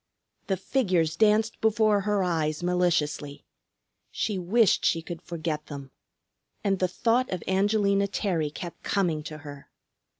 The 0.47 0.57
figures 0.57 1.15
danced 1.15 1.61
before 1.61 2.01
her 2.01 2.23
eyes 2.23 2.63
maliciously. 2.63 3.45
She 4.09 4.39
wished 4.39 4.83
she 4.83 5.03
could 5.03 5.21
forget 5.21 5.67
them. 5.67 5.91
And 6.63 6.79
the 6.79 6.87
thought 6.87 7.29
of 7.29 7.43
Angelina 7.47 8.07
Terry 8.07 8.49
kept 8.49 8.81
coming 8.81 9.21
to 9.21 9.37
her. 9.37 9.69